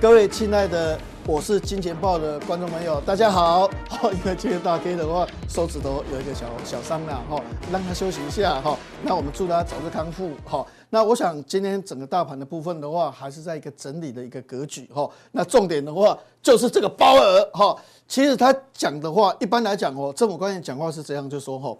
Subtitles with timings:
[0.00, 3.70] 各位亲爱的，我是金钱豹的观众朋友，大家好。
[4.10, 7.38] 因为今天大 K 的话，手指头有一个小小伤了哈，
[7.70, 8.74] 让他休息一下哈。
[9.02, 10.66] 那我们祝他早日康复哈。
[10.88, 15.06] 那我想今天整个大盘的部分的话，还是在一个整理的一个格局哈。
[15.32, 17.76] 那重点的话就是这个包额哈。
[18.08, 21.76] 其实他讲的话，一般来讲哦，政府官员讲话是这样，就说哈，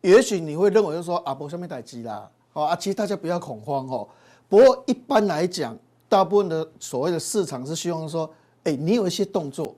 [0.00, 4.08] 也许你会认为就说啊，没什么代志啦，好啊，其实大家不要恐慌哦。
[4.48, 5.78] 不过一般来讲，
[6.10, 8.28] 大部分的所谓的市场是希望说，
[8.64, 9.72] 哎，你有一些动作，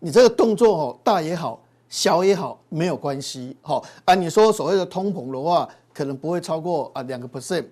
[0.00, 4.14] 你这个动作哦，大也好，小也好，没有关系，好啊。
[4.14, 7.66] 你说所谓的通膨的话，可能不会超过啊两个 percent。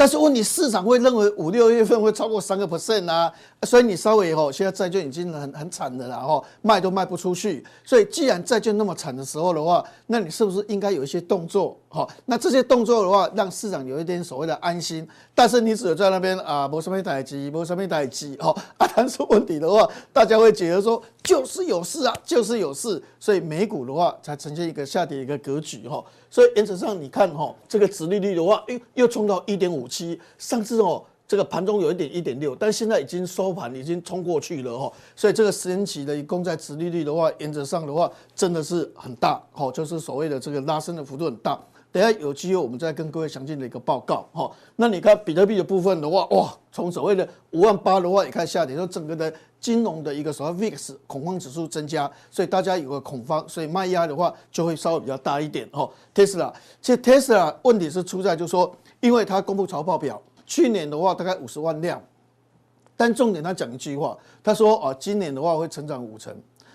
[0.00, 3.30] 但是问题，市场会认为五六月份会超过三个 percent 啊，
[3.64, 7.62] 所以你稍微吼，现在债券已经很很惨的了吼，卖都卖不出去。
[7.84, 11.76] 所以既然债券那么惨的时候的话，那你是不是应该有一些动作？
[11.90, 15.06] 好，那这些动作的话，让市场有一点所谓的安心。
[15.34, 26.02] 但是你只有在那边啊，没什么代志，没什么代志，哦啊，但是问题的话，大家会觉得说就是有事啊，就是有事，所以美股的话才呈现一个下跌一个格局哈。
[26.32, 30.18] 所以原则上你看哈，这个殖利率的话，哎，又冲到一点五七。
[30.38, 34.92] 上次哦，这个盘中有一点一点六，但现在已经收盘，已经冲过去了哈。
[35.14, 41.60] 所以这个十年期的公债殖利率的话，原则上的话真的是很大，哈，就是所谓的这个拉升的幅度很大。
[41.92, 44.48] 等下有机会我们再跟各位详尽的一个报告哈。
[44.76, 49.32] 那你看比特币的部分的话，哇，从所谓的五万八的话也开始下跌，说整个的。
[49.60, 55.86] 金融的一个所谓 VIX 恐慌指数增加，所以大家有个恐慌，所以卖压的话就会稍微比较大一点哦。
[56.14, 62.02] Tesla，其实 Tesla 问题是出在就是说，因为他公布财报表，去年的话大概五十万辆，
[62.96, 66.34] 但重点他讲一句话，他说啊，今年的话会成长五成，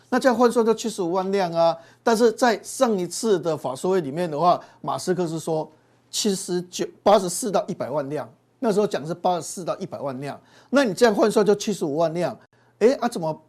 [0.09, 1.77] 那这样换算到七十五万辆啊。
[2.01, 5.69] 但是在上一次的法说会里面的话，马斯克是说
[6.09, 8.27] 七十九八十四到一百万辆，
[8.59, 12.37] 那时候讲是八十四到一百万辆，那你这样换算就七十五万辆。
[12.79, 13.41] 哎啊，怎么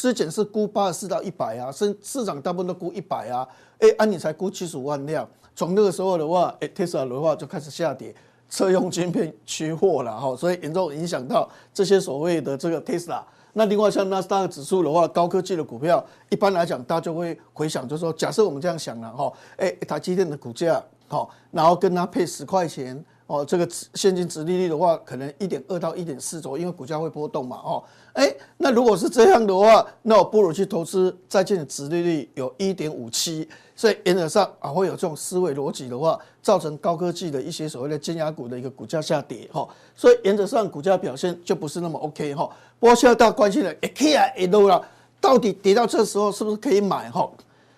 [0.00, 1.70] 之前是估八十四到一百啊？
[1.70, 3.46] 市市场大部分都估一百啊。
[3.80, 8.14] 哎，啊你才估七十五万辆，从那个时候的话，哎，Tesla 的话就开始下跌，
[8.48, 13.22] 车用晶片缺货了哈，所以严重影响到这些所谓的这个 Tesla。
[13.52, 23.04] 那另外像纳斯达克指数的话，高科技的股票，一般来讲大家就会回想，就是说，假设我们这样想了哈，哎，台积电的股价好，然后跟它配十块钱。
[23.30, 27.58] 哦，这个现金殖利率的话，可能一点二到一点四左右，因为股价会波动嘛。
[27.58, 27.80] 哦，
[28.12, 39.48] 哎，那如果是这样的话，那我不如去投资债券的殖利率有一点五七，所以原则上啊，会有这种思维逻辑的话，造成高科技的一些所谓的尖牙股的一个股价下跌。
[39.52, 42.34] 哈，所以原则上股价表现就不是那么 OK。
[42.34, 44.84] 哈，不过现在大家关心的，哎，K I L 了，
[45.20, 47.08] 到底跌到这时候是不是可以买？
[47.12, 47.30] 哈，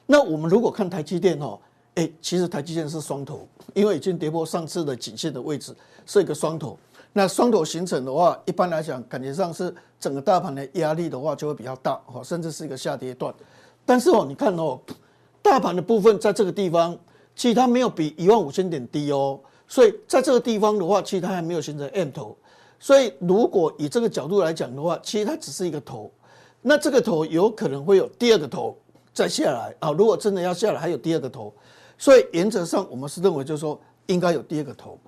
[0.07, 1.59] 那我们如果看台积电，哈。
[1.95, 5.75] 哎，其实台积电是双头，因为已经跌破上次的颈线的位置，
[6.07, 6.79] 是一个双头。
[7.13, 13.35] 那双头形成的话，一般来讲，感觉上是整个大盘的压力的话就会比较大，哈，甚至是一个下跌段。
[13.85, 14.81] 但是哦，你看哦，
[15.43, 16.99] 大盘的部分在这个地方，
[17.37, 19.39] 其实它没有比一万五千点低哦，
[19.69, 22.35] 所以在这个地方的话，其实它还没有形成 M 头。
[22.81, 26.11] 所以如果以这个角度来讲的话，其实它只是一个头，
[26.63, 28.75] 那这个头有可能会有第二个头
[29.13, 29.93] 再下来啊。
[29.93, 31.53] 如果真的要下来，还有第二个头。
[32.03, 34.99] 所以原则上，我们是认为就是说应该有第二个头，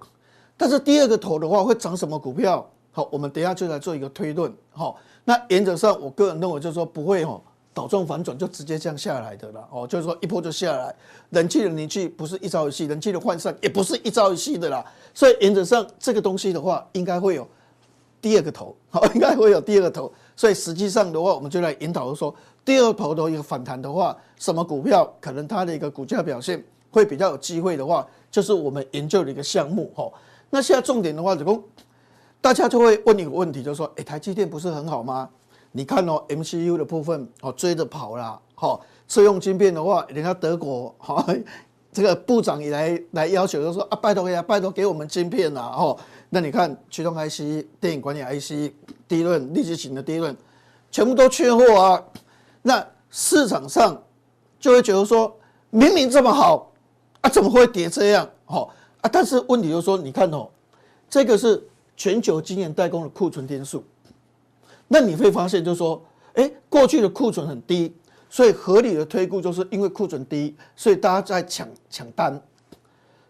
[0.56, 2.64] 但是第二个头的话会涨什么股票？
[2.92, 4.54] 好，我们等一下就来做一个推论。
[4.70, 9.68] 好，那原则上，我个人认为就是说不会哦，倒转反转就直接这样下来的了。
[9.72, 10.94] 哦，就是说一波就下来，
[11.30, 14.84] 人气的凝聚不是一朝一夕，人气的涣散也不是一朝一夕的啦。
[15.12, 17.44] 所以原则上这个东西的话，应该会有
[18.22, 20.12] 第二个头，好，应该会有第二个头。
[20.36, 22.32] 所以实际上的话，我们就来引导说，
[22.64, 26.64] 第二头的一个反弹的话，什么股票可能它的一个股价表现？
[26.94, 30.08] 会比较有机会的话，就是我们研究的一个项目哈。
[30.50, 31.60] 那现在重点的话，子工
[32.40, 35.28] 大家就会问一个问题，就是说，哎，台积电不是很好吗？
[35.72, 41.26] 你看哦，MCU 的部分哦追着跑了，哈，车用晶片的话，人家德国哈
[41.92, 45.96] 这个部长也来来要求，就说啊，拜托呀，拜托给我们晶片呐，哈。
[46.30, 48.72] 那你看驱动 IC、电影管理 IC、
[49.08, 50.36] DRAM、立即型的 DRAM，
[50.92, 52.04] 全部都缺货啊。
[52.62, 54.00] 那市场上
[54.60, 55.36] 就会觉得说，
[55.70, 56.72] 明明这么好。
[57.24, 58.28] 啊，怎么会跌这样？
[58.46, 58.68] 哦，
[59.00, 60.46] 啊，但是问题就是说，你看哦，
[61.08, 61.66] 这个是
[61.96, 63.82] 全球晶圆代工的库存天数，
[64.86, 66.04] 那你会发现就是说，
[66.34, 67.96] 哎，过去的库存很低，
[68.28, 72.38] 所以合理的推估就是因为库存低，所以大家在抢抢单。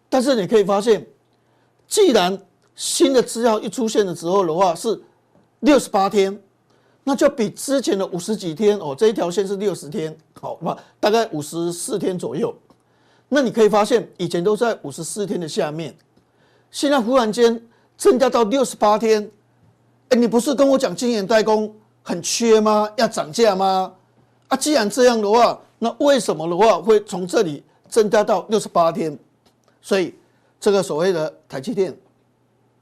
[0.08, 1.06] 但是你可以发现，
[1.86, 2.36] 既然
[2.74, 5.00] 新的资料一出现的时候的话是
[5.60, 6.36] 六十八天，
[7.04, 12.52] 那就比之前的五十几天哦，这一条线是六十天，好，那大概五十四天左右。
[13.34, 15.92] 那你可以发现，以前都在五十四天的下面，
[16.70, 17.60] 现在忽然间
[17.96, 19.28] 增加到六十八天。
[20.10, 22.88] 哎，你不是跟我讲晶圆代工很缺吗？
[22.96, 23.92] 要涨价吗？
[24.46, 29.18] 啊，既然这样的话，那为什么的话会从这里增加到六十八天？
[29.82, 30.14] 所以
[30.60, 31.92] 这个所谓的台积电、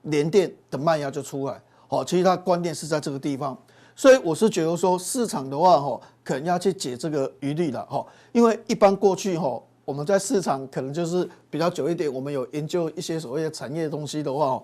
[0.03, 1.59] 联电的卖压就出来。
[1.89, 3.57] 哦，其实它关键是在这个地方。
[3.97, 8.05] 所以我是觉得说，市场的话，哈，可能要去解这个疑虑了，哈。
[8.33, 14.63] 因为一般过去，哈，我们在市场可能就是比较久一点，我们有研究一些所谓的产业东西的话，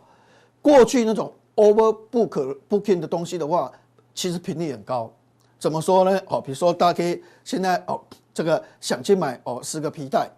[0.62, 3.70] 过去那种 overbook booking 的东西的话，
[4.14, 5.12] 其实频率很高。
[5.58, 6.20] 怎么说呢？
[6.26, 8.00] 哦，比如说大家可以现在哦，
[8.32, 10.30] 这个想去买哦十个皮带，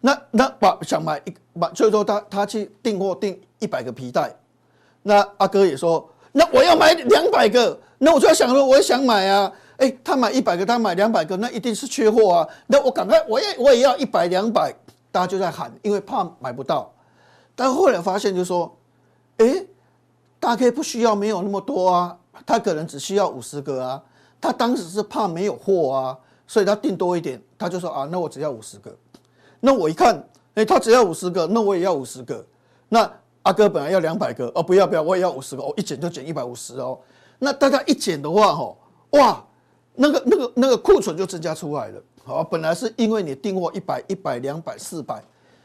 [0.00, 4.34] 那那把想买一把，所以说他他去订货订一百个皮带，
[5.02, 14.74] 那阿哥也说，那我要买两百个，那我就要想说，我也想买啊，哎，他买一百个，他买两百个，那一定是缺货啊，那我赶快，我也我也要一百两百，
[15.12, 16.92] 大家就在喊，因为怕买不到，
[17.54, 18.74] 但后来发现就是说，
[19.38, 19.64] 哎，
[20.40, 24.02] 大概不需要没有那么多啊，他可能只需要五十个啊。
[24.38, 28.94] 他当时是怕没有货啊，所以他订多一点，他就说啊，那我只要五十个。
[29.60, 30.22] 那我一看，
[30.54, 32.44] 哎，他只要五十个，那我也要五十个。
[32.90, 33.10] 那
[33.42, 36.98] 阿哥本来要两百个，哦，不要不要，我也要五十个，哦，一减就减一百五十哦。
[37.38, 38.76] 那大家一减的话，吼，
[39.12, 39.42] 哇，
[39.96, 42.02] 那个那个那个库存就增加出来了。
[42.24, 45.22] 好，本来是因为你订货一百、一百、两百、四百，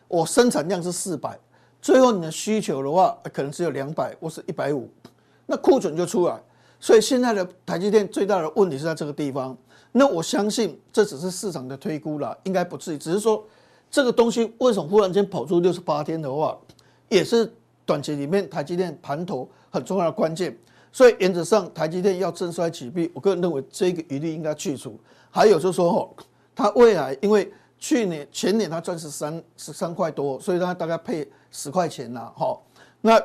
[0.07, 1.37] 我生产量是四百，
[1.81, 4.89] 最后你的需求的话，可能只有两百或是一百五，
[5.45, 6.39] 那库存就出来。
[6.79, 9.55] 所以现在的台积电最大的问题是在这个地方。
[9.91, 12.97] 那我相信这只是市场的推估啦，应该不至于。
[12.97, 13.43] 只是说
[13.89, 16.57] 这个东西为什么忽然间跑出六十八天的话，
[17.09, 17.51] 也是
[17.85, 20.57] 短期里面台积电盘头很重要的关键。
[20.91, 24.99] 所以原则上台积电要振衰起弊，我个人认为这个疑虑应该去除。
[25.29, 26.09] 还有就是说哦，
[26.53, 32.31] 它未来因为去年前年它赚十三十三块多，所以它大概配十块钱啦。
[32.35, 32.57] 哈。
[32.99, 33.19] 那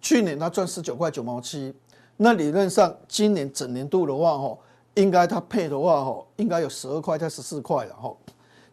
[0.00, 1.74] 去年它赚十九块九毛七。
[2.16, 4.58] 那理论上，今年整年度的话，吼，
[4.94, 8.16] 应该它配的话，吼，应该有十二块到十四块了，吼。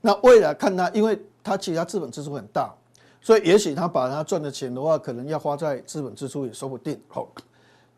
[0.02, 2.74] 那未来看它，因为它其他资本支出很大，
[3.22, 7.28] 所以也许它把它赚的钱的话，可能要花在资本支出也说不定，吼。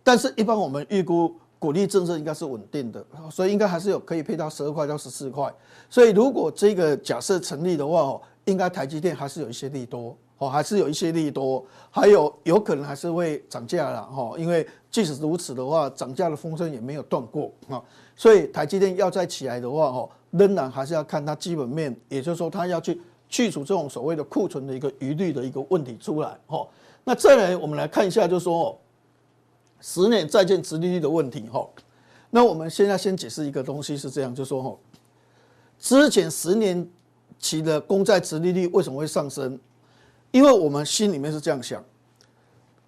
[0.07, 5.53] 但是，一般我们预估股利政策应该是稳定的，所以应该还是有可以配到十二块到十四块。
[5.89, 10.15] 所以，如果这个假设成立的话，哦，应该台积电还是有一些利多。
[10.37, 14.31] 哦，还是有一些利多，还有有可能还是会涨价了哈。
[14.37, 17.83] 因为即使如此的话，涨价的风声也没有断过啊。
[18.15, 26.37] 所以台积电要再起来的话，哈，仍然还是要看它基本面，也就是说，它要去去除这种所谓的库存的一个疑虑的一个问题出来。
[26.45, 26.65] 哈，
[27.03, 28.79] 那再来我们来看一下，就是说
[29.79, 31.47] 十年债券殖利率的问题。
[31.49, 31.67] 哈，
[32.29, 34.77] 那我们现在先解释一个东西是这样，就是说哈，
[35.79, 36.87] 之前十年
[37.39, 39.59] 期的公债殖利率为什么会上升？
[40.31, 41.83] 因为我们心里面是这样想，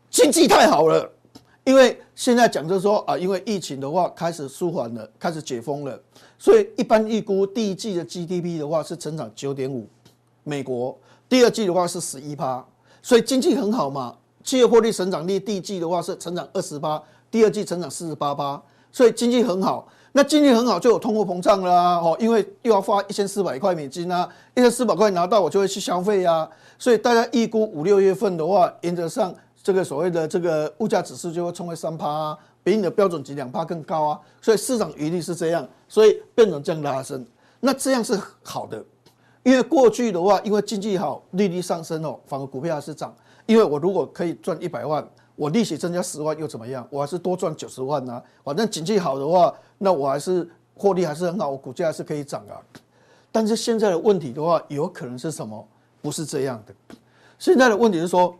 [0.09, 1.09] 经济太好了。
[1.65, 6.01] 因为现在讲就是说啊，因为疫情的话开始舒缓了，开始解封了，
[6.39, 9.87] 所以一般预估第一季的 GDP 的话是成长九点五，
[10.43, 10.97] 美国
[11.27, 12.65] 第二季的话是十一趴，
[13.03, 14.17] 所以经济很好嘛。
[14.49, 18.59] 企业获利成长率第一季的话是成长二十八，第二季成长四十八趴，
[18.91, 19.87] 所以经济很好。
[20.13, 26.49] 那经济很好就有通货膨胀了啊，哦，因为又要花一千四百块美金啊，一千四百块拿到我就会去消费啊。
[26.79, 34.19] 所以大家预估五六月份的话，原则上这个所谓的这个物价指数就会冲回三趴啊，比你的标准值两趴更高啊。
[34.41, 37.23] 所以市场预率是这样，所以变成这样拉升。
[37.59, 38.83] 那这样是好的，
[39.43, 43.13] 因为过去的话，因为经济好，利率上升哦，反而股票还是涨。
[43.49, 45.03] 因为我如果可以赚一百万，
[45.35, 46.87] 我利息增加十万又怎么样？
[46.91, 48.23] 我还是多赚九十万啊。
[48.43, 52.61] 反正经济好的话，那我还是获利还是很好，我股价还是可以涨啊。
[53.31, 55.67] 但是现在的问题的话，有可能是什么？
[55.99, 56.95] 不是这样的，
[57.39, 58.37] 现在的问题是说，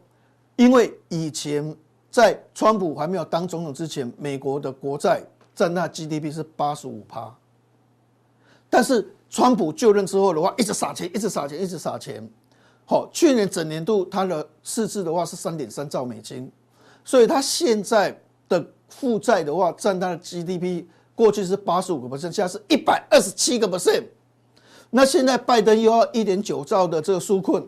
[0.57, 1.75] 因为以前
[2.11, 5.23] 在川普还没有当总统之前，美国的国债
[5.55, 7.35] 占那 GDP 是八十五趴，
[8.69, 12.29] 但是川普就任之后的话，一直撒钱，一直撒钱，一直撒钱。
[12.89, 16.51] 好，去年整年度它的市值的话是三点三兆美金，
[17.05, 24.05] 所以它现在的负债的话占它的 GDP 过去是八十五个 percent，现在是一百二十七个 percent。
[24.89, 27.63] 那现在拜登又要一点九兆的这个纾困，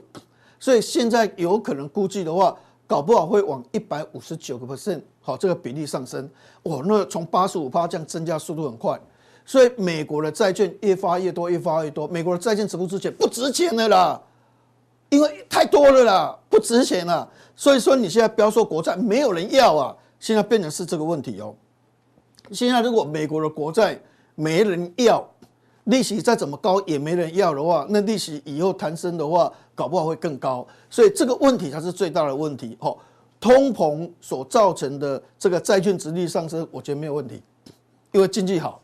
[0.60, 6.28] 所以现在有可能估计的话，搞不好会往一百五十九个 percent，好，这个比例上升，
[6.64, 9.00] 哇，那从八十五趴这样增加速度很快，
[9.46, 14.20] 所以美国的债券越发越多，越发越多，美国的债券值不值钱，不值钱了啦，
[15.12, 21.56] 因为太多了啦，不值钱了，所以说你现在不要说国债，没有人要啊，现在变成是这个问题哦，
[22.52, 23.98] 现在如果美国的国债
[24.34, 25.26] 没人要。
[25.86, 30.66] 利息再怎么高也没人要的话，那利息以后弹升的话，搞不好会更高。
[30.92, 32.78] 所以这个问题才是最大的问题。
[32.82, 32.96] 哦，
[33.40, 37.42] 通膨所造成的这个债券殖利率上升，我觉得没有问题。
[38.12, 38.80] 因为经济好，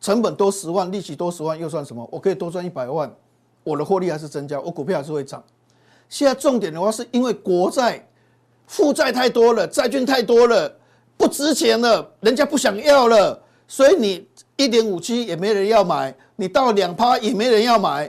[0.00, 2.06] 成本多十万，利息多十万又算什么？
[2.10, 3.08] 我可以多赚一百万，
[3.66, 5.42] 我的获利还是增加，我股票还是会涨。
[6.08, 8.08] 现在重点的话，是因为国债
[8.68, 10.72] 负债太多了，债券太多了，
[11.16, 18.08] 不值钱了，人家不想要了，所以你一点五七也没人要买，你到两趴也没人要买，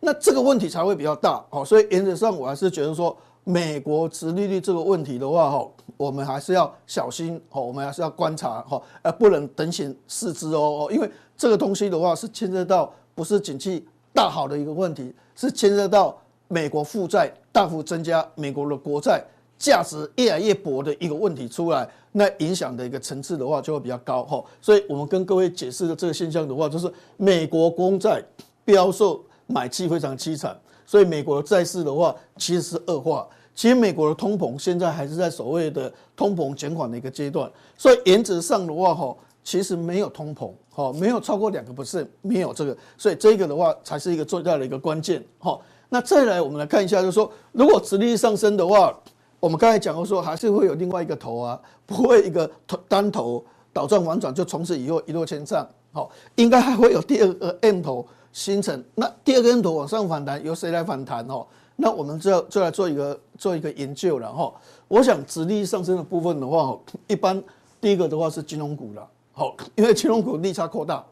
[0.00, 1.44] 那这个问题才会比较大。
[1.50, 3.14] 好，所以原则上我还是觉得说，
[3.44, 16.18] 美国殖利率这个问题的话，哈，我们还是要小心，哈，我们还是要观察，哈，而不能等闲视之哦，因为这个东西的话是牵涉到不是景气大好的一个问题，是牵涉到。
[16.48, 19.24] 美国负债大幅增加，美国的国债
[19.58, 24.44] 价值越来越薄的一个问题出来，那影响的一个层次的话就会比较高哈。
[24.60, 28.22] 所以我们跟各位解释的这个现象的话，就是美国公债
[28.66, 30.54] 标售买气非常凄惨，
[30.84, 33.26] 所以美国的债市的话其实是恶化。
[33.54, 45.58] 其实美国的通膨现在还是在所谓的通膨减缓的一个阶段，所以原则上的话哈，其实没有通膨哈，没有超过两个不是没有这个，所以这个的话才是一个最大的一个关键哈。
[45.88, 48.98] 那再来，我们来看一下，就是说，如果殖利率上升的话，
[49.40, 58.82] 我们刚才讲过说，还是会有另外一个头啊，不会一个头单头倒转反转就从此以后一落千丈，好，应该还会有第二个 M 头形成。
[58.94, 61.46] 那第二个 M 头往上反弹，由谁来反弹哦？
[61.76, 64.52] 那我们就就来做一个做一个研究了哈。
[64.88, 67.42] 我想殖利率上升的部分的话，一般
[67.80, 71.04] 第一个的话是金融股了，好，因为金融股利差扩大。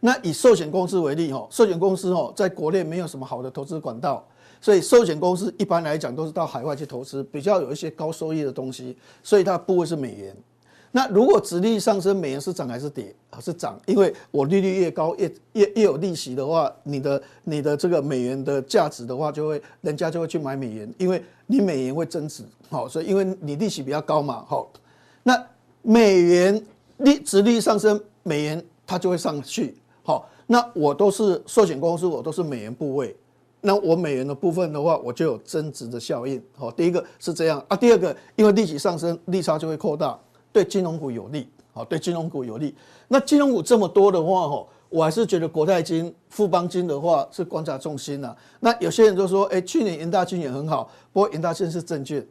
[0.00, 4.24] 那以寿险公司为例，哈，寿险公司哦，在国内没有什么好的投资管道，
[4.60, 10.36] 所以寿险公司一般来讲都是到海外去投资，比较有一些高收益的东西，所以它的部位是美元。
[10.90, 13.14] 那如果殖利率上升，美元是涨还是跌？
[13.40, 24.70] 是涨，因为我利率越高，越越越有利息的话，你的你的这个美元的价值的话，就会人家就会去买美元，因为你美元会增值，好，所以因为你利息比较高嘛，好，
[25.22, 25.40] 那
[25.82, 26.64] 美元
[26.98, 29.76] 利殖利率上升，美元它就会上去。
[30.02, 33.16] 好，那我都是寿险公司，我都是美元部位，
[33.60, 36.42] 那我美元的部分的话，我就有增值的效应。
[36.56, 40.18] 好，第一个是这样啊，第二个因为利息上升，利差就会扩大，
[40.52, 41.48] 对金融股有利。
[41.72, 42.74] 好，对金融股有利。
[43.06, 48.34] 那金融股这么多的话，哈，我还是觉得国泰金、富邦金的话是观察重心呐。
[48.58, 52.26] 那有些人就说，哎，去年银大金也很好，不过银大金是证券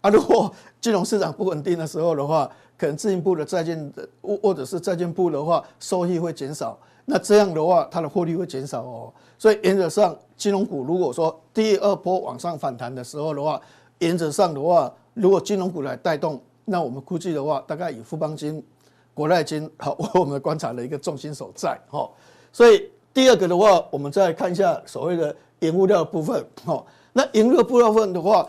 [0.00, 6.78] 啊，如果金融市场不稳定的时候的话，可能自营部的债券的或或者是债券部的话，收益会减少。
[7.06, 9.12] 那这样的话，它的获利会减少哦。
[9.38, 13.60] 所以原则上，金融股如果说第二波往上反弹的时候的话，
[13.98, 18.64] 原则上的话，如果金融股来带动，那我们估计的话，大概以富邦金、
[19.12, 22.08] 国泰金好，我们观察的一个重心所在哈。
[22.52, 26.82] 所以第二个的话，我们再看一下所谓的原物料部分哈。
[27.12, 28.48] 那原物料部分的话，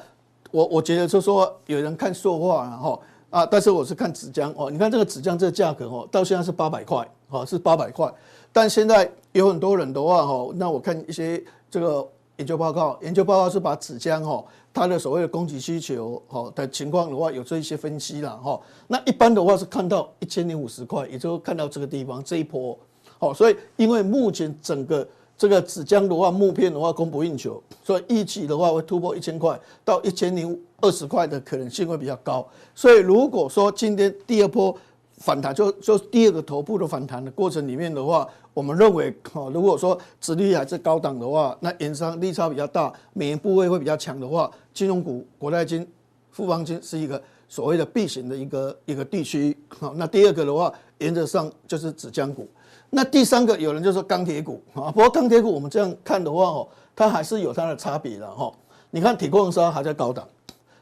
[0.51, 2.97] 我我觉得就是说有人看塑化哈
[3.35, 4.71] 啊，但是我是看纸浆哦。
[4.71, 8.09] 你看这个纸浆这个价格哦，到现在是八百块哦，是八百块。
[8.53, 14.41] 但现在有很多人的话，哈，那我看一些这个研究报告，研究报告是把纸浆哈，
[14.73, 18.57] 它的所谓的供给需求哈的情况的话，有做一些分析了哈。
[18.87, 22.79] 那一般的话是看到一千零五十块，也就看到这个地方这一波，
[23.19, 25.05] 好，所以因为目前整个
[25.37, 32.47] 这个纸浆的话，木片的话供不应求，所以预期的话会突破一千块到一千零二十块的可能性会比较高。
[32.75, 34.75] 所以如果说今天第二波
[35.17, 45.87] 反弹，就就第二个头部的反弹的过程里面的话，我们认为，哈，如果说殖利率还是高档的话，那衍生利差比较大，美元部位会比较强的话，金融股、国泰金、
[46.31, 49.57] 富邦金是一个所谓的避险的一个一个地区。
[49.69, 52.47] 好，那第二个的话，原则上就是纸浆股。
[52.89, 58.51] 那第三个，有人就说钢铁股啊，不过钢铁股我们这样看的话，哦，它还是有它的差别的哈。
[58.91, 60.27] 你看铁矿砂还在高档。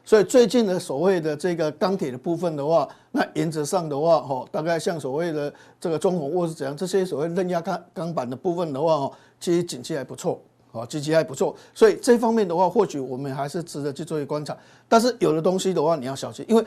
[0.06, 10.38] 所以最近的所谓的这个钢铁的部分的话，那原则上的话，哈，大概像所谓的这个中鸿或是怎样，这些所谓韧压钢钢板的部分的话，哈，其实景气还不错，
[10.72, 11.56] 啊，景气还不错。
[11.72, 14.54] 所以这方面的话，或许我们还是值得去做一观察。
[14.86, 16.62] 但是有的东西的话，你要小心，因为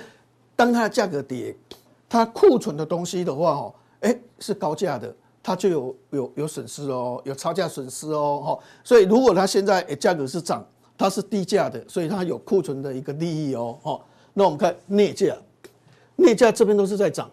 [0.55, 1.55] 当它的价格跌，
[2.09, 8.59] 它库存的东西的话，哈，哎，是高价的，它就有有有损失哦，有差价损失哦，哈。
[8.83, 10.65] 所以如果它现在价格是涨。
[10.97, 13.77] 它是低价的，所以它有库存的一个利益哦。
[13.83, 14.01] 哦，
[14.33, 15.35] 那我们看镍价，
[16.15, 17.29] 镍价这边都是在涨，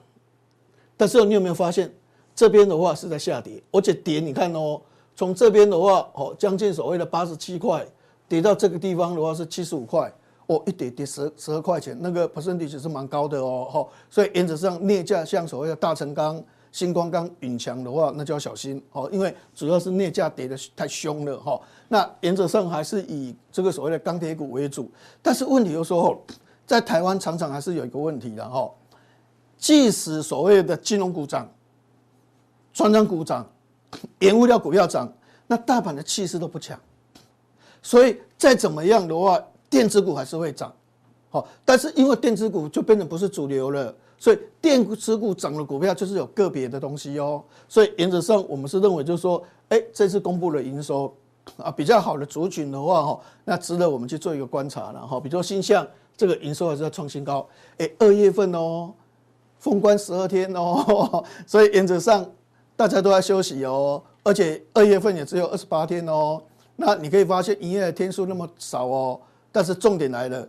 [0.97, 1.91] 但是你有没有发现
[2.35, 3.63] 这边的话是在下跌？
[3.73, 4.81] 而且跌，你看哦，
[5.17, 7.87] 从这边的话，哦，将近所谓的八十七块，
[8.29, 10.13] 跌到这个地方的话是七十五块，
[10.47, 13.69] 哦，一跌跌十十二块钱，那个 percentage 是蛮高的哦。
[13.71, 16.43] 哈，所以原则上镍价像所谓的大成钢。
[16.75, 21.61] 新光钢、允强的话，那就要小心哦，因为主要是镍价跌得太凶了哈。
[21.87, 24.91] 那原则上还是以这个所谓的钢铁股为主，
[25.23, 26.21] 但是问题就是说，
[26.67, 28.69] 在台湾常常还是有一个问题的哈。
[29.57, 31.49] 即使所谓的金融股涨，
[32.73, 33.49] 传产股涨，
[34.19, 35.09] 盐物料股票涨，
[35.47, 36.77] 那大盘的气势都不强，
[37.83, 39.41] 所以再怎么样的话，
[39.71, 40.75] 电子股还是会涨。
[41.31, 47.43] 好，但是因为电子股就变成不是主流了，所以电子股涨的股票就是有个别的东西哦。
[47.69, 51.15] 所以原则上我们是认为就是说，哎，这次公布的营收
[51.57, 55.21] 啊比较好的族群的话，哈，那值得我们去做一个观察了哈。
[55.21, 57.47] 比如说新象这个营收还是要创新高，
[57.79, 58.93] 哎，二月份哦，
[59.59, 62.25] 封关十二天哦， 所以原则上
[62.77, 66.43] 大家都在休息哦，而且二月份也只有二十八天哦。
[66.77, 69.21] 那你可以发现营业的天数那么少哦，
[69.53, 70.49] 但是重点来了。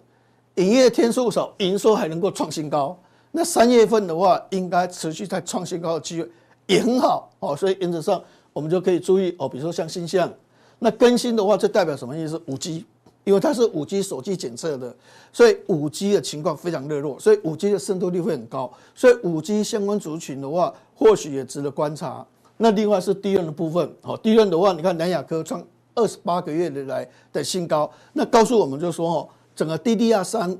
[0.55, 2.97] 营业天数少，营收还能够创新高，
[3.35, 6.29] 那三月份的话，应该持续在创新高的机会
[6.67, 8.21] 也很好哦，所以原则上
[8.53, 10.31] 我们就可以注意哦，比如说像新象，
[10.79, 12.41] 那更新的话，这代表什么意思？
[12.45, 12.85] 五 G，
[13.25, 14.95] 因为它是五 G 手机检测的，
[15.33, 22.25] 所以五 G 的情况非常热络，所以五 G 的渗透率会很高，所以五 G 相关族群的话，或许也值得观察。
[22.55, 25.61] 那另外是低润的部分，哦，低润的话，你看南亚科创
[25.93, 29.29] 二十八个月的来的新高，那告诉我们就说哦。
[29.55, 30.53] 整个 DDR 三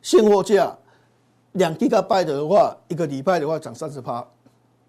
[0.00, 0.72] 现货价
[1.56, 4.26] 两 GigaByte 的话，一个礼拜的话涨三十趴，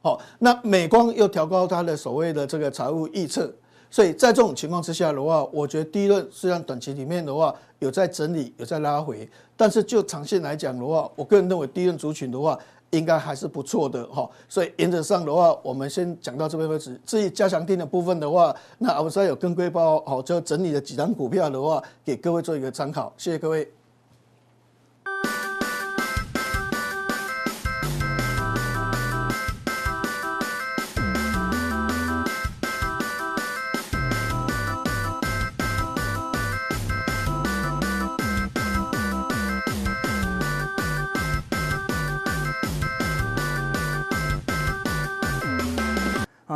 [0.01, 3.51] 好，那美光又调高它的所谓的这个财务预测，
[3.89, 12.57] 所以在这种情况之下的话，我觉得第一轮虽然短期里面的话有在整理，有在拉回，但是就长线来讲的话，我个人认为第一轮族群的话
[12.91, 16.99] 应该还是不错的哈，所以原则上的话，我们先讲到这边为止。
[17.05, 23.13] 至于加强錠的部分的话，那我们现在有跟规包好，就整理了几张股票的话，给各位做一个参考。
[23.17, 23.69] 谢谢各位。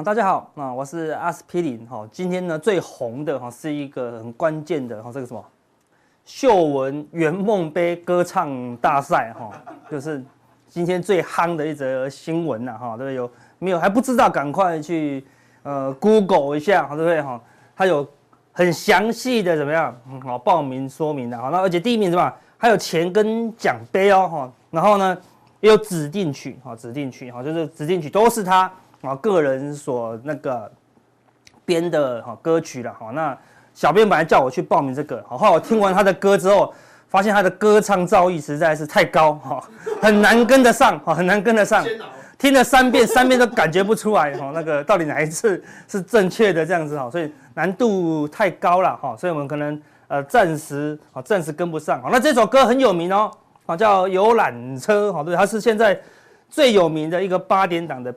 [0.04, 2.08] 大家好，啊，我是阿司匹林哈。
[2.12, 5.46] 今天呢，最红的哈是一个很关键的哈，这个什么
[6.26, 9.52] 秀文圆梦杯歌唱大赛哈，
[9.92, 10.24] 就是
[10.68, 12.98] 今天最夯的一则新闻呐哈。
[12.98, 14.28] 对，有没有还不知道？
[14.28, 15.24] 赶快去
[15.62, 17.40] 呃 Google 一下，对不对哈？
[17.76, 18.08] 它有
[18.52, 19.96] 很详细的怎么样？
[20.24, 21.50] 好，报名说明的哈。
[21.50, 22.36] 那而且第一名是吧？
[22.58, 24.52] 还有钱跟奖杯哦哈。
[24.72, 25.16] 然后呢，
[25.60, 28.72] 也有指定曲哈，指定曲哈，就是指定曲都是他。
[29.02, 30.72] 啊，个人所那个
[31.66, 33.36] 编的哈歌曲了哈，那
[33.74, 36.72] 小编本来叫我去报名这个，好，后来我听完他的歌之后，
[37.08, 39.64] 发现他的歌唱造诣实在是太高哈，
[40.02, 41.84] 很难跟得上哈，很难跟得上，
[42.38, 52.00] 听了三遍，三遍都感觉不出来哈，那个到底哪一次是正确的这样子哈，所以难度太高了哈，所以我们可能呃暂时啊暂时跟不上。
[52.04, 53.32] 好，那这首歌很有名哦，
[53.66, 56.00] 啊叫游览车，好对，它是现在
[56.50, 58.14] 最有名的一个八点档的。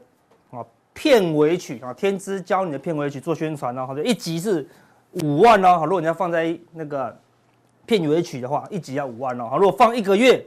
[0.94, 4.66] 片尾曲啊，天之骄女的片尾曲做宣传哦，好，一集是
[5.22, 7.14] 五万哦，好，如果你要放在那个
[7.84, 10.42] 片尾曲的话，一集要五万哦，好，如果放一个月，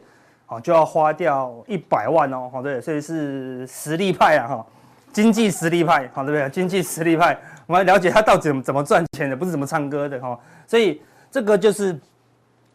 [0.45, 4.65] 好，就要花掉一百万哦，好，对，所以是实力派啊，哈，
[5.12, 6.49] 经济实力派，好，对不对？
[6.49, 11.93] 经济实力派，我们来了解他到底怎么怎么赚钱的，不是怎么唱歌的哈，所以这个就是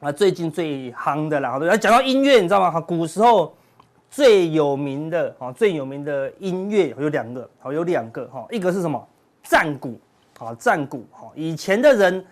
[0.01, 2.71] 啊最近最夯的啦，对，讲到音乐，你知道吗？
[2.71, 3.57] 哈，古时候。
[4.13, 9.03] 最有名的哈，最有名的音乐有两个，好，有两个哈，一个是什么？
[9.43, 9.99] 战鼓，
[10.39, 11.31] 好，战鼓哈。
[11.35, 12.23] 以前的人，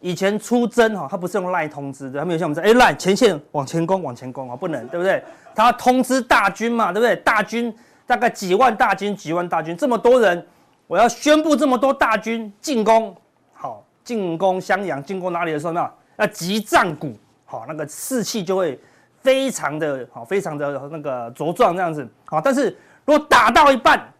[0.00, 5.22] 以前出征哈，他不是用赖通知的，他没有像我们这，哎赖前线往前攻，往前攻啊，不能，对不对？
[5.54, 7.14] 他通知大军嘛，对不对？
[7.16, 7.72] 大军
[8.06, 10.46] 大概几万大军，几万大军，这么多人，
[10.86, 13.14] 我要宣布这么多大军进攻，
[13.52, 15.90] 好，进攻襄阳，进攻哪里的时候呢？
[16.16, 17.12] 要击战鼓，
[17.44, 18.80] 好，那个士气就会。
[19.28, 24.10] 非常的好，非常的那个茁壮这样子好，但是如果打到一半，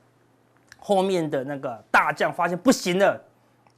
[0.79, 3.19] 后面的那个大将发现不行了，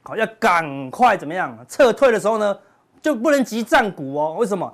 [0.03, 2.59] 好，要赶快怎么样撤退的时候呢，
[3.01, 4.35] 就不能击战鼓哦。
[4.37, 4.69] 为什么？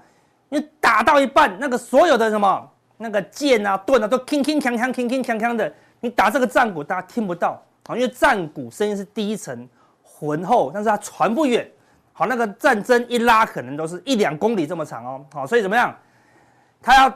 [0.50, 2.68] 因为打到一半，那个所有的什么
[2.98, 9.70] 那个剑啊、盾啊都铿铿锵锵、铿铿锵锵的，你打这个战鼓，大家听不到啊，因为战鼓声音是低沉
[10.02, 11.70] 浑厚，但是它传不远。
[12.14, 15.24] 好，那个战争一拉，可能都是一两公里这么长哦。
[15.32, 15.96] 好，所以怎么样？
[16.88, 17.14] 他要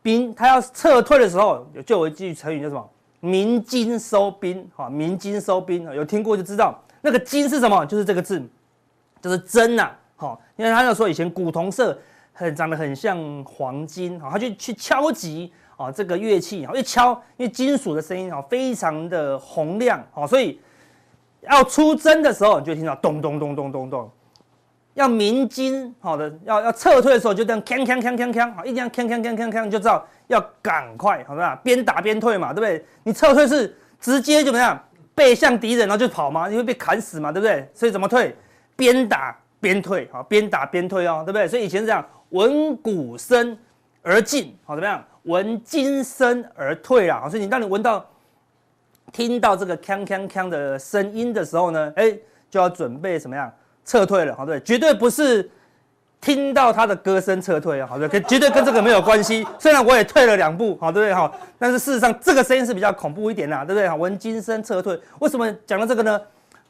[0.00, 7.84] 兵，他要撤退的时候，有就有一句成语叫什么“鸣金收兵”哈，“鸣金收兵”有听过就知道，那个“金”是什么？
[7.84, 8.40] 就是这个字，
[9.20, 11.98] 就是针呐，好，因为他要说以前古铜色
[12.32, 20.60] 很长得很像黄金，哈，他就去敲击啊这个乐器，好，一敲，因为金属的声音啊非常的洪亮，好，所以
[21.40, 24.10] 要出征的时候，你就听到咚咚咚咚咚咚。
[24.98, 31.54] 要鸣金，好的，要要撤退的时候就这样锵锵锵锵锵，好，一定要锵锵锵锵锵，就知道要赶快，好吧？
[31.62, 32.84] 边打边退嘛，对不对？
[33.04, 34.76] 你撤退是直接怎么样？
[35.14, 36.48] 背向敌人然后就跑嘛？
[36.48, 37.68] 你会被砍死嘛，对不对？
[37.72, 38.34] 所以怎么退？
[38.74, 41.46] 边打边退，好，边打边退哦，对不对？
[41.46, 43.56] 所以以前是这样，闻鼓声
[44.02, 45.04] 而进，好，怎么样？
[45.22, 48.04] 闻金声而退啦，所以你当你闻到、
[49.12, 52.16] 听到这个锵锵锵的声音的时候呢，哎，
[52.50, 53.52] 就要准备什么样？
[53.88, 55.50] 撤退了，好，对，绝对不是。
[56.20, 59.46] 听到他的歌声撤退啊，好的，跟绝对跟这个没有关系。
[59.56, 61.14] 虽然我也退了两步，好，对不对？
[61.14, 63.88] 好，但是事实上这个声音是比较恐怖一点啦，对不对？
[63.88, 66.20] 好，闻金声撤退，为什么讲到这个呢？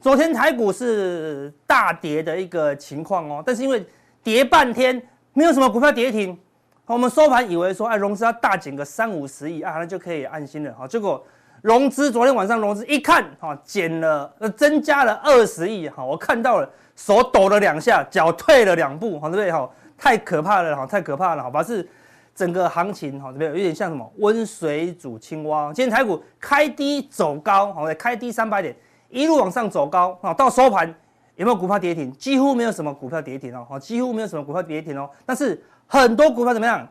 [0.02, 3.82] 昨天台股是大跌的一个情况哦，但是因为
[4.22, 5.02] 跌半天
[5.32, 6.38] 没有什么股票跌停，
[6.84, 10.74] 我们收盘以为说，哎，融资要大减个三五十亿啊，那就可以安心了。
[10.76, 11.24] 好，结果
[11.62, 16.68] 融资昨天晚上融资一看，哈，减了，呃，增加了二十亿，哈，我看到了。
[16.98, 19.52] 手抖了两下，脚退了两步，好，对不对？
[19.52, 21.62] 哈，太可怕了，哈，太可怕了，好吧？
[21.62, 21.88] 是
[22.34, 25.72] 整个行情，好，这边有点像什么温水煮青蛙。
[25.72, 28.74] 今天台股开低走高，好，开低三百点，
[29.10, 30.92] 一路往上走高，好，到收盘
[31.36, 32.12] 有没有股票跌停？
[32.14, 35.08] 几乎没有什么股票跌停哦，好，几乎没有什么股票跌停哦。
[35.24, 36.84] 但是很多股票怎么样？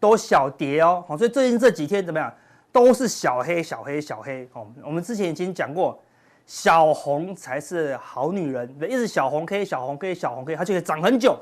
[0.00, 2.32] 都小跌哦，好，所以最近这几天怎么样？
[2.72, 4.48] 都是小黑，小黑，小黑。
[4.54, 6.00] 哦，我们之前已经讲过。
[6.46, 11.38] 小红才是好女人，一直小红 K，小红 K，小红 K，它就可以涨很久。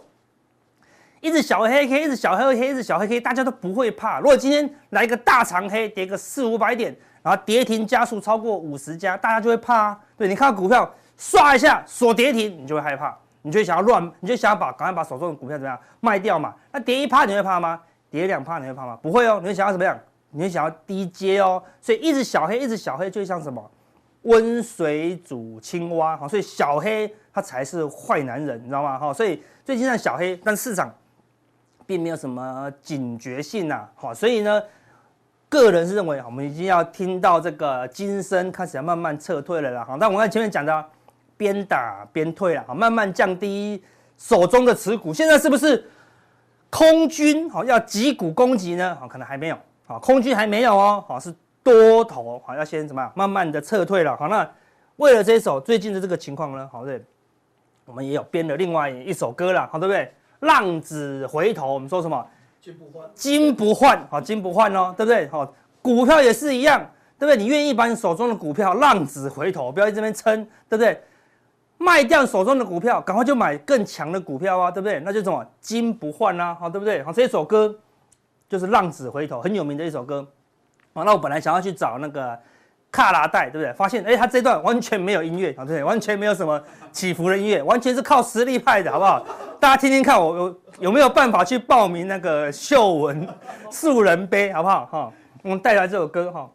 [1.20, 4.20] 一直小黑 K，一直小黑 K，一直小黑 K，大家都不会怕。
[4.20, 10.00] 如果今天来一个大长黑，跌个四五百点，然后跌停家数超过五十家，大家就会怕啊。
[10.16, 16.54] 对，你看到股票刷一下锁跌停，你就会害怕，你就会想要乱，你就想要把赶快把手中的股票怎么样卖掉嘛。
[16.70, 17.80] 那跌一趴你会怕吗？
[18.10, 18.96] 跌两趴你会怕吗？
[19.02, 19.98] 不会哦，你会想要怎么样？
[20.30, 21.60] 你会想要低接哦。
[21.80, 23.68] 所以一直小黑，一直小黑，就像什么？
[24.28, 28.98] 温水煮青蛙，哈，所以小黑他才是坏男人，你知道吗？
[28.98, 30.94] 哈，所以最近在小黑，但市场
[31.86, 34.62] 并没有什么警觉性呐，好，所以呢，
[35.48, 40.84] 个人是认为，我们已经要听到这个金声开始要慢慢撤退了啦，哈，但我们前面讲的
[41.38, 43.82] 边打边退了，哈，慢慢降低
[44.18, 45.90] 手中的持股，现在是不是
[46.68, 48.94] 空军好要击鼓攻击呢？
[49.00, 51.34] 好，可能还没有，好，空军还没有哦，好是。
[51.72, 53.12] 多头好，要先怎么样？
[53.14, 54.16] 慢慢的撤退了。
[54.16, 54.48] 好，那
[54.96, 57.02] 为了这一首最近的这个情况呢，好对，
[57.84, 60.12] 我们也有编了另外一首歌了，好对不对？
[60.40, 62.26] 浪子回头，我们说什么？
[62.60, 65.28] 金不换，金不换，好，金不换哦，对不对？
[65.28, 66.80] 好，股票也是一样，
[67.18, 67.36] 对不对？
[67.36, 71.00] 你愿意把你手中的股票浪子回头，不要在这边撑，对不对？
[71.78, 75.00] 卖掉手中的股票，赶快就买更强的股票啊，对不对？
[75.00, 75.46] 那就什么？
[75.60, 77.02] 金不换啊，好，对不对？
[77.04, 77.72] 好，这一首歌
[78.48, 80.26] 就是浪子回头，很有名的一首歌。
[81.04, 82.38] 那我本来想要去找那个
[82.90, 83.72] 卡拉带，对不对？
[83.74, 85.84] 发现哎，他这段完全没有音乐，对不对？
[85.84, 89.24] 完全没有什么起伏的音乐，完全是靠实力派的，好不好？
[89.60, 93.28] 大家听听看，我有有没有办法去报名那个秀文
[93.70, 94.86] 素人杯，好不好？
[94.86, 96.48] 哈，我们带来这首歌哈。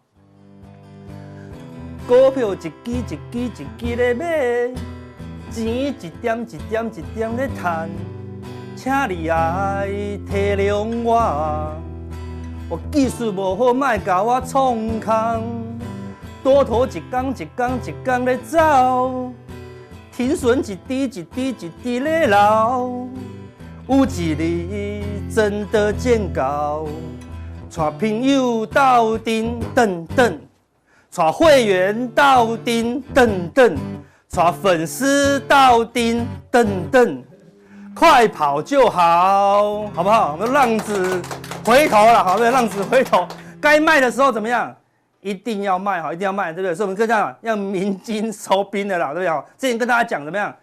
[2.08, 4.70] 股票一支一支一支的买，
[5.52, 6.46] 钱一点一点
[6.86, 7.90] 一点的赚，
[8.76, 9.88] 请你爱
[10.30, 11.93] 体谅我。
[12.74, 15.44] 我技术无好，莫甲我创空。
[16.42, 19.32] 多头一天一天一天咧走，
[20.12, 23.08] 停损一滴一滴一滴咧流。
[23.88, 26.88] 有一日真的见高，
[27.70, 30.40] 带朋友到顶等等，
[31.16, 33.78] 带会员到顶等等，
[34.32, 37.24] 带粉丝到顶等等。
[37.94, 40.36] 快跑就好，好不好？
[40.40, 41.22] 那浪子
[41.66, 43.26] 回头了，好，对，浪子回头，
[43.62, 44.76] 该卖的时候怎么样？
[45.22, 46.76] 一定要卖，好，一定要卖，对不对？
[46.76, 49.30] 所以我们跟大家，要鸣金收兵的啦，对不对？
[49.30, 50.54] 好，之前跟大家讲怎么样，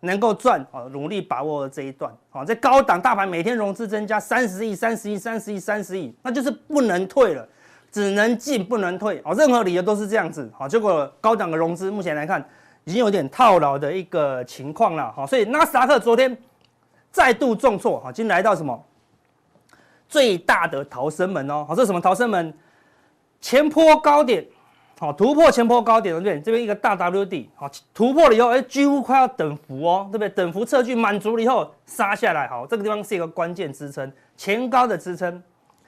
[0.00, 7.48] 能够赚，好，努力把握这一段，好，在高档大盘每天融资增加三十亿、三十亿、三十亿、三十亿，那就是不能退了，
[7.90, 12.44] 只能进不能退，好，任何理由都是这样子，好，结果高档的融资目前来看
[12.84, 16.36] 已经有点套牢的一个情况了，好，所以纳斯达克昨天。
[17.10, 18.82] 再度重挫，好，今天来到什么
[20.12, 21.64] 最大的逃生门哦？
[21.66, 22.52] 好，这是什么逃生门？
[23.40, 24.46] 前坡高点，
[24.98, 26.38] 好，突破前坡高点，对不对？
[26.42, 30.28] 这边一个大 W 底，好，突破了以后，哎，几乎快要等幅哦，对不对？
[30.28, 35.42] 等幅测距满足了以后，杀下来，好，这个地方是一个关键支撑，前高的支撑，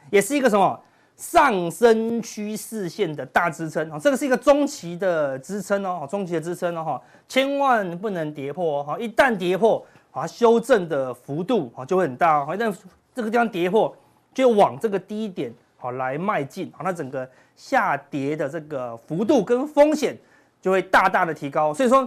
[0.09, 0.81] 也是一个什么
[1.17, 9.85] 上升趋势线的大支撑，啊，这个是一个中期的支撑哦，中期的支撑哦，哈，千万不能跌破哦，好，一旦跌破。
[10.15, 12.73] 啊，修正的幅度啊就会很大，好，但
[13.13, 13.93] 这个地方跌破，
[14.35, 20.19] 就往这个低点好来迈进，好，那整个下跌的这个幅度跟风险
[20.61, 21.73] 就会大大的提高。
[21.73, 22.07] 所以说，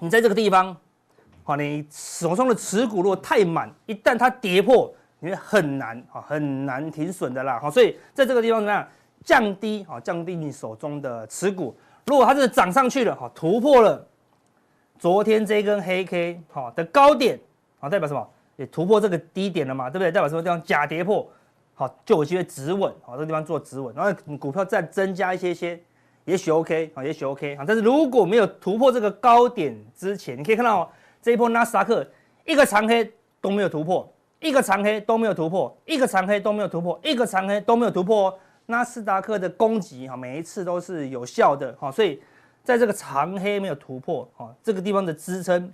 [0.00, 0.76] 你在这个地方，
[1.44, 7.60] 好，你手中的持股如果太满，一旦它跌破，你会很难啊，很难停损的啦。
[7.60, 8.86] 好，所以在这个地方怎么样
[9.24, 11.76] 降低啊，降低你手中的持股。
[12.06, 14.04] 如果它是涨上去了，哈，突破了
[14.98, 17.38] 昨天这根黑 K 好的高点，
[17.78, 18.28] 好，代表什么？
[18.60, 20.12] 也突破这个低点了嘛，对不对？
[20.12, 21.26] 代表什么地方假跌破，
[21.74, 25.80] 好，就有机会止稳，好，这个地方做止稳，然后股票再增加一些些，
[26.26, 30.92] 也许 OK，好，也许 OK，好，但是如果没有突破这个高点之前，你可以看到
[31.22, 32.06] 这一波纳斯达克
[32.44, 34.06] 一个长黑都没有突破，
[34.40, 42.20] 一个长黑都没有突破，一个长黑都没有突破，一个长黑都没有突破，纳斯达克的攻击哈，每一次都是有效的，哈，所以
[42.62, 45.72] 在这个长黑没有突破，哈，这个地方的支撑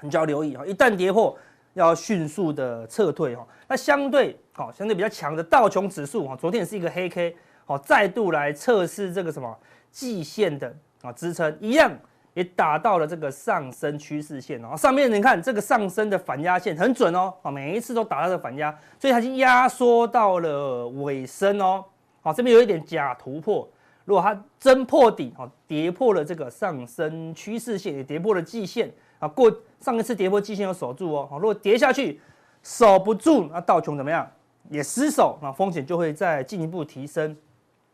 [0.00, 1.36] 你就要留意，哈，一旦跌破。
[1.76, 7.36] 要迅速的撤退哈，那相对好，相对比较强的道琼指数哈，昨天也是一个黑 K，
[7.66, 9.54] 好，再度来测试这个什么
[9.90, 11.92] 季线的啊支撑，一样
[12.32, 14.74] 也打到了这个上升趋势线哦。
[14.74, 21.84] 上面你看这个上升的反压线很准哦，啊，每一次都打到这个反压，所以它已经压缩到了尾声哦。
[22.22, 23.68] 好，这边有一点假突破，
[24.06, 28.90] 如果它真破底，哦，跌破了这个上升趋势线，也跌破了季线。
[29.18, 29.50] 啊，过
[29.80, 32.20] 上一次跌破季线有守住哦，好如果跌下去
[32.62, 34.28] 守不住，那道琼怎么样？
[34.68, 37.36] 也失守，那风险就会再进一步提升。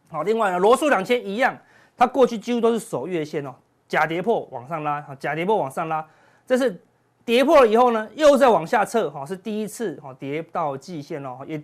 [0.09, 1.57] 好，另外呢，罗素两千一样，
[1.97, 3.55] 它过去几乎都是守月线哦，
[3.87, 6.07] 假跌破往上拉，假跌破往上拉，
[6.47, 6.83] 这是
[7.25, 11.63] 跌破了以后呢，又再往下撤，哈，是第一次哈跌到季线哦，也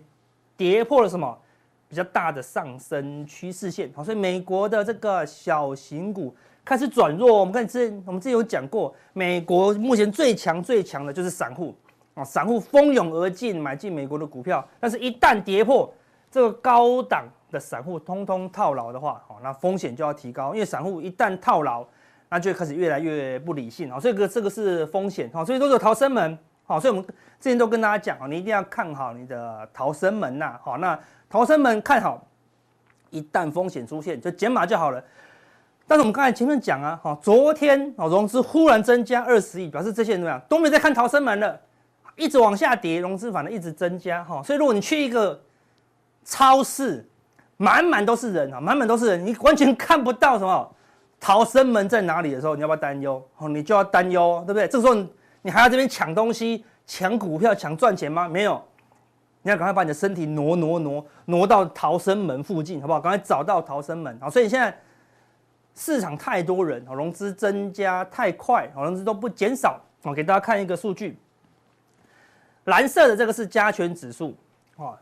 [0.55, 1.35] 跌破了什么
[1.87, 6.35] 比较大的上升趋势线，好，所以美国的这个小型股。
[6.69, 11.75] 开始转弱，我们看之前我们之前有讲过，美国目前最强最强的就是散户。
[12.13, 15.91] 啊，散户蜂拥而进买进美国的股票，但是一旦跌破
[16.29, 21.83] 这个高档的散户通通套牢的话，好，那风险就要提高，因为散户一旦套牢，
[22.29, 23.91] 那就开始越来越不理性。
[23.91, 25.27] 啊，所以这个这个是风险。
[25.33, 26.37] 好，所以都是逃生门。
[26.65, 27.03] 好，所以我们
[27.39, 32.23] 之前都跟大家讲啊，你一定要看好你的逃生门呐，好，那逃生门看好，
[33.09, 35.03] 一旦风险出现就减码就好了。
[35.89, 41.59] 但是我们刚才前面讲啊，哈，昨天哦融资忽然增加二十亿，表示这些人怎么样都没在看逃生门了，
[42.15, 45.41] 一直往下跌，融资反而一直增加哈，所以如果你去一个
[46.23, 47.03] 超市，
[47.57, 50.71] 满满都是人啊，满满都是人，你完全看不到什么
[51.19, 53.27] 逃生门在哪里的时候，你要不要担忧？
[53.39, 54.67] 哦，你就要担忧，对不对？
[54.67, 54.93] 这时候
[55.41, 58.29] 你还要这边抢东西、抢股票、抢赚钱吗？
[58.29, 58.61] 没有，
[59.41, 62.99] 你要赶快把你的身体挪挪挪挪到逃生门附近，好不好？
[63.01, 64.29] 赶快找到逃生门啊！
[64.29, 64.71] 所以你现在。
[65.79, 69.79] 市场太多人，融资增加太快，融资都不减少。
[70.01, 71.17] 我给大家看一个数据，
[72.65, 74.35] 蓝色的这个是加权指数，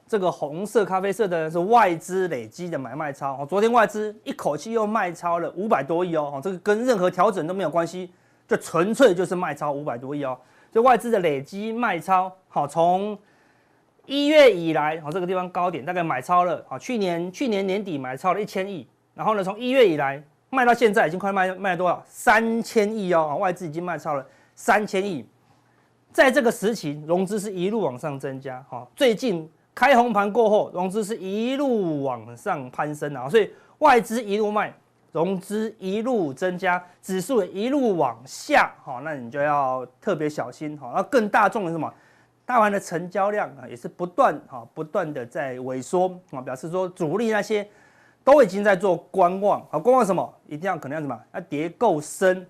[0.08, 3.44] 这个红色、咖啡色的是外资累积的买卖超。
[3.48, 8.12] 昨天外资一口气又卖超了五百多亿哦，这个跟任何调整都没有关系，
[8.48, 10.40] 就纯粹就是卖超五百多亿哦。
[10.72, 13.18] 所以外资的累积卖超，好，从
[14.06, 20.24] 一月以来，好，这个地方高点大概买超了，好，去年去年年底买超了一千亿，然后呢，从一月以来。
[20.50, 22.02] 卖到现在已经快卖卖了多少？
[22.08, 25.28] 三千亿哦，外资已经卖超了三千亿。
[26.14, 28.64] 在这个时期，融资是一路往上增加。
[28.70, 34.74] 哈，最近开红盘过后，融资是一路往上攀升啊，所以外资一路卖，
[35.12, 38.72] 融资一路增加，指数一路往下。
[38.84, 40.80] 哈，那你就要特别小心。
[40.80, 41.94] 哈，那更大众的是什么？
[42.46, 47.68] 大盘的成交量啊，也是不断哈不断的在萎缩啊，表示说主力那些。
[48.28, 50.34] 都已经在做观望好，观望什么？
[50.48, 51.18] 一定要可能要什么？
[51.34, 52.46] 要跌够深，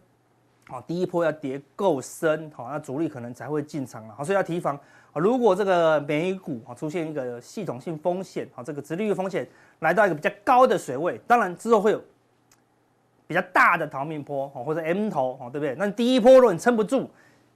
[0.67, 4.75] 好，第一波要跌够深，好，那主力可能才会进场了，好，所以要提防。
[5.13, 9.47] 如果这个美股啊出现一个系统性风险，好，这个殖利率风险
[9.81, 12.01] 来到一个比较高的水位，当然之后会有
[13.27, 15.75] 比较大的逃命波，或者 M 头，对不对？
[15.75, 17.07] 那第一波如果你撑不住，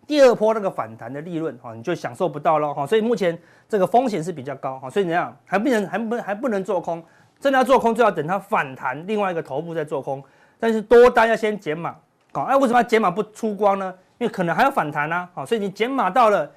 [0.06, 3.36] 第二波那个反弹的利润，你就享受不到了，所以目前
[3.68, 7.04] 这个风险是比较高，所以怎样还不能还不还不能做空。
[7.42, 10.24] 真的要做空，就要等它反弹，另外一个头部再做空。
[10.60, 11.96] 但是多单要先减码，
[12.32, 13.92] 好，哎，为什么要减码不出光呢？
[14.20, 16.50] 因为可能还要反弹呢，好，所以你减码到了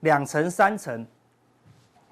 [0.00, 1.06] 两成、三成，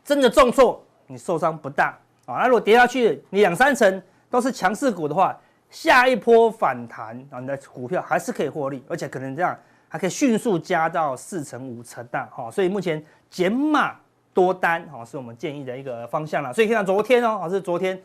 [0.02, 1.88] 真的重挫，你受伤不大，
[2.24, 9.54] 啊，那如果跌下去，你两三成都是强势股的话，下一波反弹，啊，你的股票还是可以获利，而且可能这样
[9.88, 13.94] 还可以迅速加到四成、五成的，好，所以目前减码。
[14.38, 18.00] 多单哦，是我们建议的一个方向了，所以看到昨天哦，是昨天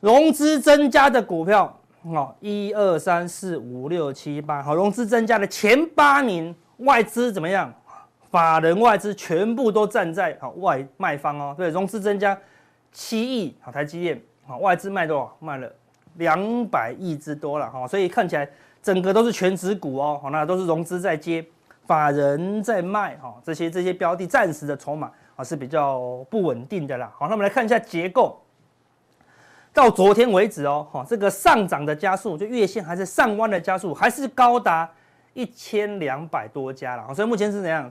[0.00, 7.70] 融资增加的股票哦，一二三四五六七八，好，融资增加的前八名，外资怎么样？
[8.30, 12.34] 法人外资全部都站在好外卖方哦，对，融资增加
[12.90, 15.36] 七亿，好，台积电好，外资卖多少？
[15.38, 15.70] 卖了
[16.14, 18.48] 两百亿之多了哈，所以看起来
[18.82, 21.44] 整个都是全值股哦，好，那都是融资在接。
[21.90, 25.98] 法人在卖哈，这些这些标的暂时的筹码啊是比较
[26.30, 27.12] 不稳定的啦。
[27.18, 28.40] 好，那我们来看一下结构。
[29.72, 34.88] 到昨天为止哦，哈，这个上涨的加速就月线还是上弯的加速还是高达
[35.34, 37.90] 一千两百多家了，所以目前是怎样？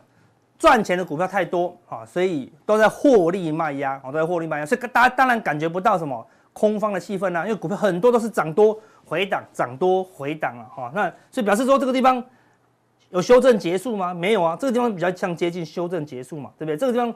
[0.58, 12.24] 赚钱的股票太多啊，所以都在获利卖压，都在获利卖压，所以大家当然感觉不到什么空方的气氛啦，因为股票很多都是涨多回档，涨多回档了哈，那所以表示说这个地方
[13.10, 14.14] 有修正结束吗？
[14.14, 16.78] 没有啊，这个地方比较像接近修正结束嘛，对不对？
[16.78, 17.14] 这个地方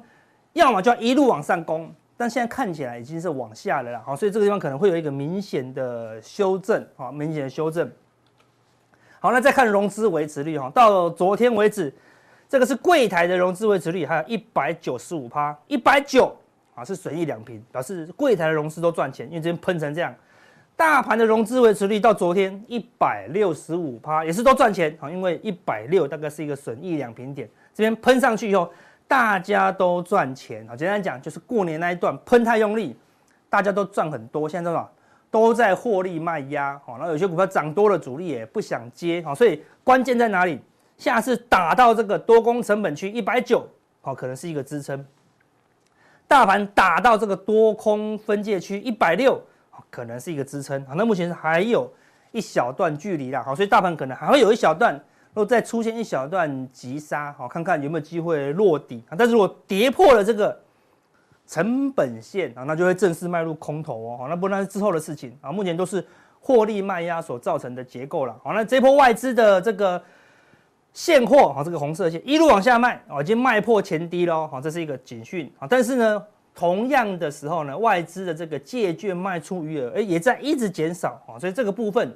[0.53, 7.91] 要么就要一路往上攻，但现在看起来已经是往下了啦，好，所以这个地方可能会有一个明显的修正啊，明显的修正。
[9.19, 11.93] 好，那再看融资维持率哈，到昨天为止。
[12.49, 16.35] 这个是柜台的融资维持率，还有一百九十五趴，一百九
[16.75, 20.13] 啊是损益两平，表示柜台的融资都赚钱，因为今天喷成这样。
[20.75, 28.71] 大盘的融资维持率到昨天一百六十五趴，也是都赚钱啊，因为一百六大概是一个损益两平点，这边喷上去以后，
[29.07, 30.75] 大家都赚钱啊。
[30.75, 32.95] 简单讲就是过年那一段喷太用力，
[33.49, 34.91] 大家都赚很多，现在多少
[35.29, 40.59] 都在获利卖压，好，然后有些股票涨多了，主力也不想接，好，所以关键在哪里？
[40.97, 43.67] 下次打到这个多空成本区一百九，
[44.01, 45.05] 好，可能是一个支撑。
[46.27, 49.41] 大盘打到这个多空分界区一百六，
[49.93, 50.83] 可能是一个支撑。
[50.87, 51.87] 好，那目前还有
[52.31, 59.13] 一小段距离啦，好，所以大盘可能还会有一小段，如果再出现一小段急杀，好，看看有没有机会落底啊。
[59.15, 60.59] 但是如果跌破了这个
[61.45, 64.17] 成本线啊，那就会正式迈入空头哦。
[64.17, 65.51] 好，那不然是之后的事情啊。
[65.51, 66.03] 目前都是
[66.39, 68.35] 获利卖压所造成的结构了。
[68.43, 70.03] 好，那这波外资的这个。
[70.95, 75.67] 现货啊，这个红色线一路往下卖啊，已经卖破前低喽，好，这是一个警讯啊。
[75.67, 76.23] 但是呢，
[76.55, 82.15] 同样的时候呢，外资的这个借券卖出余额，也在一直减少啊，所以这个部分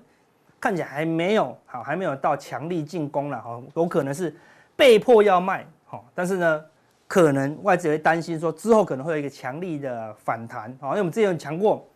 [0.60, 4.36] 看起来还没有好，还没有到强力进攻了哈，有可能是
[4.76, 6.02] 被迫要卖哈。
[6.13, 6.63] 但是呢，
[7.08, 11.88] 可能外资会担心说之后可能会有一个强力的反弹啊，因为我们之前有讲过，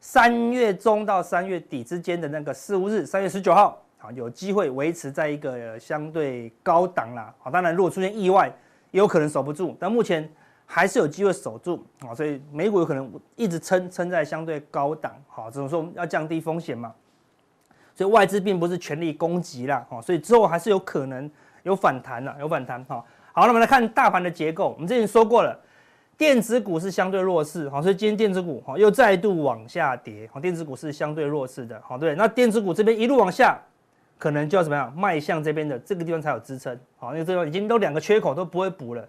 [0.00, 3.80] 三月中到三月底之间的那个四五日，三月十九号。
[4.04, 7.34] 啊，有机会维持在一个相对高档啦。
[7.38, 8.52] 好，当然如果出现意外，
[8.90, 10.30] 也有可能守不住，但目前
[10.66, 12.14] 还是有机会守住啊。
[12.14, 15.12] 所以美股有可能一直撑撑在相对高档。
[15.28, 16.92] 好，只能说要降低风险嘛。
[17.94, 19.86] 所以外资并不是全力攻击啦。
[19.88, 21.30] 哈，所以之后还是有可能
[21.62, 22.82] 有反弹啦，有反弹。
[22.84, 24.70] 哈，好，那我们来看大盘的结构。
[24.70, 25.58] 我们之前说过了，
[26.16, 27.68] 电子股是相对弱势。
[27.70, 30.28] 好，所以今天电子股哈又再度往下跌。
[30.32, 31.80] 好，电子股是相对弱势的。
[31.84, 33.58] 好，对，那电子股这边一路往下。
[34.16, 39.06] 可能就要怎么样迈向这边的这个地方才有支撑，好，因为这地方已经都两个缺口都不会补了，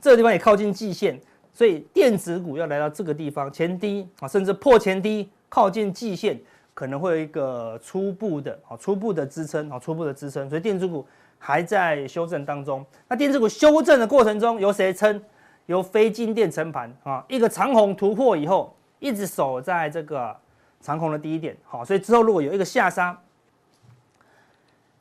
[0.00, 1.20] 这个地方也靠近季线，
[1.52, 6.38] 所以电子股要来到这个地方前低啊，甚至破前低靠近季线，
[6.74, 11.06] 可能会有一个初步的啊初步的支撑啊初步的支撑，所以电子股
[11.38, 12.84] 还在修正当中。
[13.08, 15.20] 那电子股修正的过程中，由谁撑？
[15.66, 20.36] 由非金电撑盘啊，一个长虹突破以后，一直守在这个
[20.80, 23.18] 长虹的低点，好，所以之后如果有一个下杀。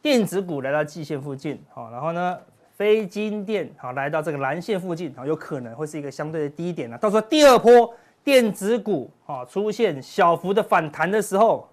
[0.02, 2.38] 电子股来到季线附近，好，然后呢，
[2.76, 6.98] 非金电好来到这个蓝线附近，好，有可能会是一个相对的低点了。
[6.98, 11.70] 到时候第二波电子股啊出现小幅的反弹的时候，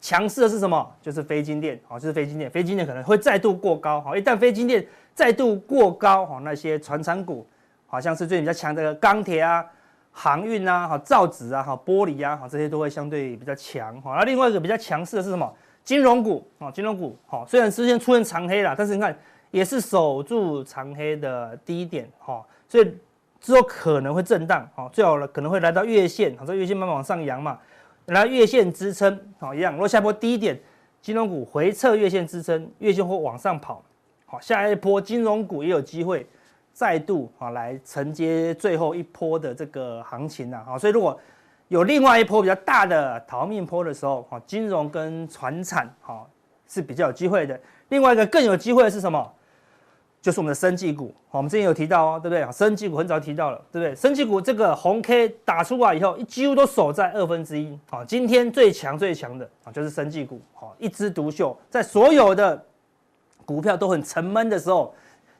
[0.00, 0.94] 强势的是什么？
[1.02, 7.46] 就是非金电，好，就是非金电，非金电可能会再度过高，好，一旦非金电再度过高，好，那些传产股
[7.86, 9.62] 好像是最近比较强的钢铁啊、
[10.10, 15.52] 航运啊、好造纸啊、好玻璃啊，好这些都会相对比较强，好，那另外一个比较强势的是什么？
[15.84, 19.16] 金融股啊，金融股好，虽然之前出现长黑了，但是你看
[19.56, 22.94] 也是守住长黑的低点哈，所以
[23.40, 27.58] 之后可能会震荡，好，最好了可能会来到月线，好，这月线慢慢往上扬嘛，
[28.04, 30.60] 来月线支撑，好一样，如果下波低点，
[31.00, 33.82] 金融股回撤月线支撑，月线会往上跑，
[34.26, 36.26] 好，下一波金融股也有机会
[36.74, 41.18] 再度啊来承接最后一波的这个行情呐，好，所以如果
[41.68, 46.26] 有另外一波比较大的逃命波的时候，哈，金融跟传产，哈，
[46.68, 47.58] 是比较有机会的。
[47.88, 49.32] 另外一个更有机会的是什么？
[50.26, 52.52] 就是我们的生技股，我们之前有提到哦，对不对？
[52.52, 53.94] 生技股很早提到了，对不对？
[53.94, 62.60] 生技股这个红 K 打出来以后，几乎都守在二分之一，好，今天最强最强的啊，就是生技股，好，一枝独秀，在所有的
[63.44, 64.92] 股票都很沉闷的时候，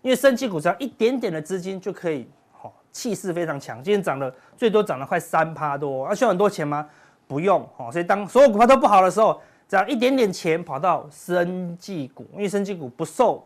[0.03, 2.25] 因为生技股只要一点点的资金就可以。
[2.53, 6.89] 好气势非常强，今天涨了最多涨了快三趴多，要、需要很多钱吗？
[7.27, 13.45] 不用，好，所以当所有股票都不好的时候，只要一点点钱跑到生技股，因为生技股不受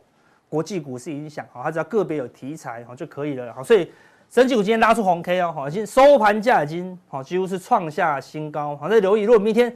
[0.50, 3.90] 国际股市影响，好，它只要个别有题材，好就可以了，好，所以
[4.28, 9.74] 生技股今天拉出红 K 哦，好，已经收盘价已经好几乎是创下新高，好，再留意，如果明天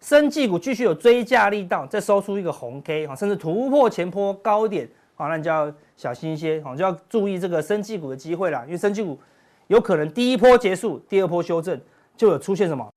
[0.00, 4.88] 生技股继续有追价力道，再收出一个红 K，好，甚至突破前波高点。
[5.14, 8.62] 好，那你就要小心一些，好，就要注意这个生技股的机会啦。
[8.66, 9.18] 因为生技股
[9.66, 11.80] 有可能第一波结束，第二波修正，
[12.16, 12.88] 就有出现什么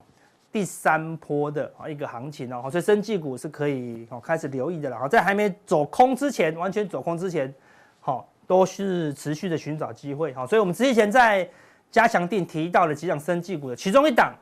[0.51, 5.07] 第三波的啊一个行情哦，所以生技股是可以哦开始留意的了。
[5.07, 7.53] 在还没走空之前，完全走空之前，
[7.99, 10.45] 好都是持续的寻找机会好。
[10.45, 11.49] 所以我们之前在
[11.89, 14.33] 加强定提到了几档生技股的其中一档，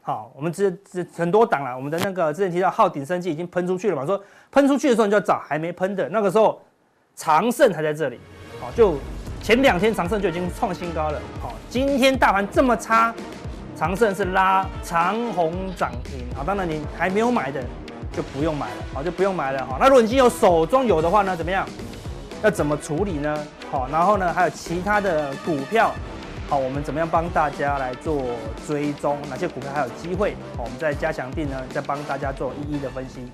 [0.00, 6.60] 好，我们之之很多档了，我们的那个之前提到浩鼎生技已经喷出去了嘛，说喷出去的时候你就要找还没喷的，那个时候
[7.14, 8.18] 长胜还在这里，
[8.60, 8.96] 好就。
[9.42, 13.12] 前两天长胜就已经创新高了，好，今天大盘这么差，
[13.82, 17.60] 长盛是拉长虹涨停，啊，当然你还没有买的
[18.12, 21.66] 就不用买了，好，就不用买了，好，那如果你已经有手中有的话呢，怎么样？
[22.44, 23.36] 要怎么处理呢？
[23.72, 25.90] 好，然后呢，还有其他的股票，
[26.48, 28.22] 好，我们怎么样帮大家来做
[28.68, 29.18] 追踪？
[29.28, 30.36] 哪些股票还有机会？
[30.56, 33.32] 好，我们再加强定呢，再帮大家做一一的分析。